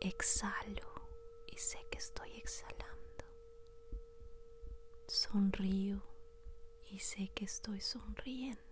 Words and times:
Exhalo 0.00 0.92
y 1.46 1.56
sé 1.58 1.78
que 1.90 1.98
estoy 1.98 2.32
exhalando. 2.36 3.24
Sonrío 5.08 6.02
y 6.90 6.98
sé 6.98 7.28
que 7.34 7.44
estoy 7.46 7.80
sonriendo. 7.80 8.65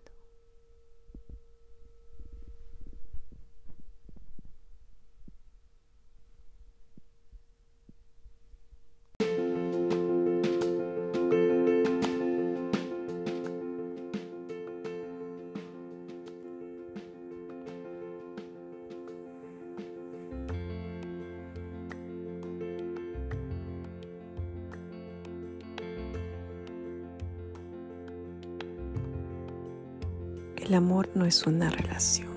El 30.64 30.72
amor 30.72 31.10
no 31.14 31.26
es 31.26 31.46
una 31.46 31.68
relación. 31.68 32.32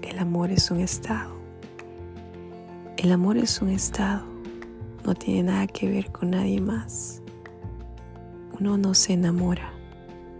El 0.00 0.18
amor 0.18 0.50
es 0.50 0.70
un 0.70 0.80
estado. 0.80 1.36
El 2.96 3.12
amor 3.12 3.36
es 3.36 3.60
un 3.60 3.68
estado. 3.68 4.24
No 5.04 5.14
tiene 5.14 5.42
nada 5.42 5.66
que 5.66 5.90
ver 5.90 6.10
con 6.10 6.30
nadie 6.30 6.58
más. 6.58 7.20
Uno 8.58 8.78
no 8.78 8.94
se 8.94 9.12
enamora. 9.12 9.74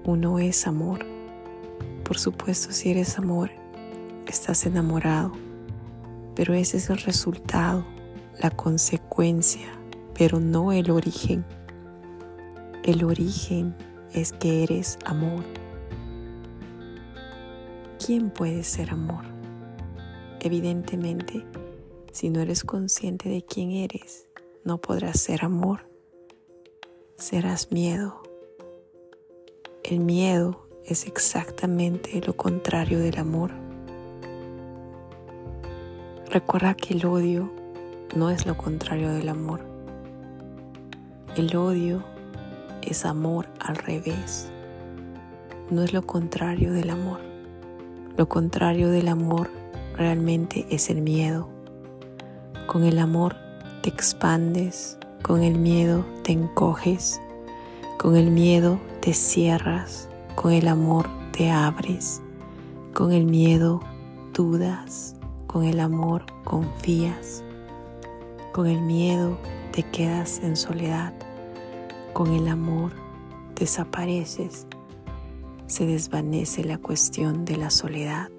Uno 0.06 0.38
es 0.38 0.66
amor. 0.66 1.04
Por 2.04 2.16
supuesto, 2.16 2.72
si 2.72 2.90
eres 2.90 3.18
amor, 3.18 3.50
estás 4.26 4.64
enamorado. 4.64 5.32
Pero 6.34 6.54
ese 6.54 6.78
es 6.78 6.88
el 6.88 7.00
resultado, 7.00 7.84
la 8.40 8.48
consecuencia, 8.50 9.68
pero 10.14 10.40
no 10.40 10.72
el 10.72 10.90
origen. 10.90 11.44
El 12.82 13.04
origen 13.04 13.74
es 14.14 14.32
que 14.32 14.62
eres 14.62 14.98
amor. 15.04 15.44
¿Quién 18.06 18.30
puede 18.30 18.62
ser 18.62 18.90
amor? 18.90 19.24
Evidentemente, 20.38 21.44
si 22.12 22.30
no 22.30 22.40
eres 22.40 22.62
consciente 22.62 23.28
de 23.28 23.44
quién 23.44 23.72
eres, 23.72 24.28
no 24.62 24.78
podrás 24.78 25.18
ser 25.18 25.44
amor. 25.44 25.90
Serás 27.16 27.72
miedo. 27.72 28.22
El 29.82 29.98
miedo 29.98 30.68
es 30.84 31.08
exactamente 31.08 32.20
lo 32.24 32.36
contrario 32.36 33.00
del 33.00 33.18
amor. 33.18 33.50
Recuerda 36.30 36.74
que 36.74 36.94
el 36.94 37.04
odio 37.06 37.52
no 38.14 38.30
es 38.30 38.46
lo 38.46 38.56
contrario 38.56 39.12
del 39.12 39.28
amor. 39.28 39.62
El 41.36 41.56
odio 41.56 42.04
es 42.82 43.04
amor 43.04 43.48
al 43.58 43.74
revés. 43.74 44.48
No 45.70 45.82
es 45.82 45.92
lo 45.92 46.02
contrario 46.02 46.72
del 46.72 46.90
amor. 46.90 47.25
Lo 48.16 48.30
contrario 48.30 48.90
del 48.90 49.08
amor 49.08 49.50
realmente 49.94 50.66
es 50.70 50.88
el 50.88 51.02
miedo. 51.02 51.50
Con 52.66 52.84
el 52.84 52.98
amor 52.98 53.36
te 53.82 53.90
expandes, 53.90 54.96
con 55.22 55.42
el 55.42 55.58
miedo 55.58 56.02
te 56.22 56.32
encoges, 56.32 57.20
con 57.98 58.16
el 58.16 58.30
miedo 58.30 58.80
te 59.00 59.12
cierras, 59.12 60.08
con 60.34 60.52
el 60.52 60.66
amor 60.66 61.10
te 61.32 61.50
abres, 61.50 62.22
con 62.94 63.12
el 63.12 63.26
miedo 63.26 63.80
dudas, 64.32 65.14
con 65.46 65.64
el 65.64 65.78
amor 65.78 66.24
confías, 66.44 67.44
con 68.54 68.66
el 68.66 68.80
miedo 68.80 69.36
te 69.72 69.82
quedas 69.82 70.40
en 70.42 70.56
soledad, 70.56 71.12
con 72.14 72.32
el 72.32 72.48
amor 72.48 72.92
desapareces 73.56 74.66
se 75.66 75.84
desvanece 75.84 76.62
la 76.64 76.78
cuestión 76.78 77.44
de 77.44 77.56
la 77.56 77.70
soledad. 77.70 78.30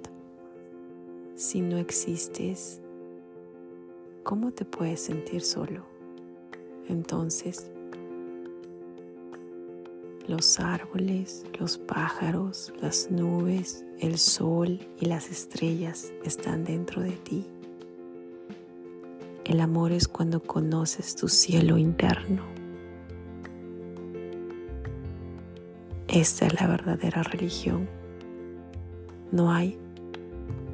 Si 1.36 1.62
no 1.62 1.78
existes, 1.78 2.82
¿cómo 4.24 4.52
te 4.52 4.64
puedes 4.64 5.02
sentir 5.02 5.42
solo? 5.42 5.86
Entonces, 6.88 7.70
los 10.26 10.60
árboles, 10.60 11.46
los 11.60 11.78
pájaros, 11.78 12.74
las 12.82 13.12
nubes, 13.12 13.86
el 14.00 14.18
sol 14.18 14.80
y 15.00 15.06
las 15.06 15.30
estrellas 15.30 16.14
están 16.24 16.64
dentro 16.64 17.02
de 17.02 17.12
ti. 17.12 17.46
El 19.44 19.60
amor 19.60 19.92
es 19.92 20.08
cuando 20.08 20.42
conoces 20.42 21.16
tu 21.16 21.28
cielo 21.28 21.78
interno 21.78 22.57
Esta 26.18 26.48
es 26.48 26.60
la 26.60 26.66
verdadera 26.66 27.22
religión. 27.22 27.88
No 29.32 29.52
hay 29.52 29.78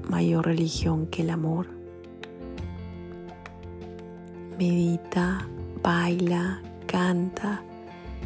mayor 0.09 0.45
religión 0.45 1.05
que 1.07 1.21
el 1.23 1.31
amor. 1.31 1.67
Medita, 4.57 5.45
baila, 5.83 6.61
canta 6.87 7.61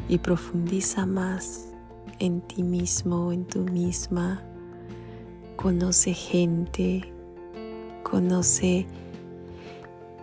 y 0.08 0.20
profundiza 0.20 1.08
más 1.08 1.70
en 2.20 2.42
ti 2.42 2.62
mismo, 2.62 3.32
en 3.32 3.46
tu 3.46 3.62
misma. 3.62 4.44
Conoce 5.56 6.14
gente, 6.14 7.02
conoce 8.04 8.86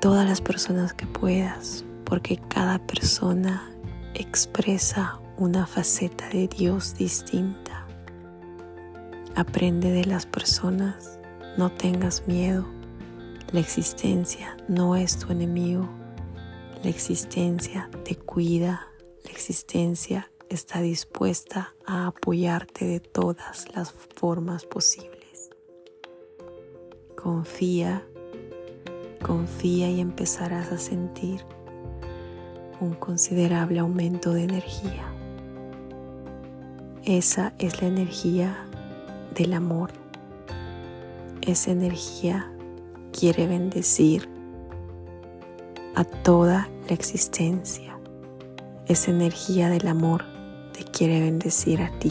todas 0.00 0.28
las 0.28 0.40
personas 0.40 0.94
que 0.94 1.06
puedas, 1.06 1.84
porque 2.04 2.36
cada 2.36 2.78
persona 2.78 3.68
expresa 4.14 5.18
una 5.36 5.66
faceta 5.66 6.28
de 6.28 6.46
Dios 6.46 6.94
distinta. 6.94 7.86
Aprende 9.34 9.90
de 9.90 10.04
las 10.04 10.26
personas, 10.26 11.18
no 11.56 11.72
tengas 11.72 12.26
miedo. 12.28 12.66
La 13.52 13.60
existencia 13.60 14.56
no 14.68 14.94
es 14.94 15.18
tu 15.18 15.32
enemigo. 15.32 15.88
La 16.82 16.90
existencia 16.90 17.90
te 18.04 18.14
cuida. 18.14 18.88
La 19.24 19.30
existencia 19.30 20.30
está 20.48 20.80
dispuesta 20.80 21.74
a 21.84 22.06
apoyarte 22.06 22.84
de 22.84 23.00
todas 23.00 23.74
las 23.74 23.92
formas 23.92 24.64
posibles. 24.64 25.50
Confía, 27.16 28.06
confía 29.20 29.90
y 29.90 30.00
empezarás 30.00 30.70
a 30.70 30.78
sentir 30.78 31.44
un 32.80 32.94
considerable 32.94 33.80
aumento 33.80 34.32
de 34.32 34.44
energía. 34.44 35.14
Esa 37.06 37.52
es 37.58 37.82
la 37.82 37.88
energía 37.88 38.56
del 39.34 39.52
amor. 39.52 39.90
Esa 41.42 41.70
energía 41.70 42.50
quiere 43.12 43.46
bendecir 43.46 44.26
a 45.94 46.04
toda 46.04 46.66
la 46.88 46.94
existencia. 46.94 47.98
Esa 48.86 49.10
energía 49.10 49.68
del 49.68 49.86
amor 49.86 50.24
te 50.72 50.82
quiere 50.84 51.20
bendecir 51.20 51.82
a 51.82 51.90
ti. 51.98 52.10